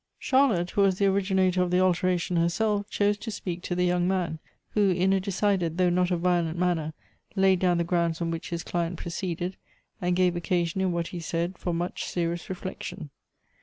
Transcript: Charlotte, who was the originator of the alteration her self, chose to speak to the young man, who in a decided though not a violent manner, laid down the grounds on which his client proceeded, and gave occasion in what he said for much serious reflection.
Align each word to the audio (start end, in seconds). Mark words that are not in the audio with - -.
Charlotte, 0.17 0.71
who 0.71 0.81
was 0.81 0.97
the 0.97 1.05
originator 1.05 1.61
of 1.61 1.69
the 1.69 1.79
alteration 1.79 2.35
her 2.35 2.49
self, 2.49 2.89
chose 2.89 3.19
to 3.19 3.29
speak 3.29 3.61
to 3.61 3.75
the 3.75 3.85
young 3.85 4.07
man, 4.07 4.39
who 4.71 4.89
in 4.89 5.13
a 5.13 5.19
decided 5.19 5.77
though 5.77 5.91
not 5.91 6.09
a 6.09 6.17
violent 6.17 6.57
manner, 6.57 6.93
laid 7.35 7.59
down 7.59 7.77
the 7.77 7.83
grounds 7.83 8.19
on 8.19 8.31
which 8.31 8.49
his 8.49 8.63
client 8.63 8.97
proceeded, 8.97 9.57
and 10.01 10.15
gave 10.15 10.35
occasion 10.35 10.81
in 10.81 10.91
what 10.91 11.09
he 11.09 11.19
said 11.19 11.55
for 11.55 11.71
much 11.71 12.05
serious 12.05 12.49
reflection. 12.49 13.11